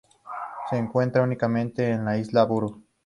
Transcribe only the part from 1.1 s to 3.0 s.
únicamente en la isla Buru.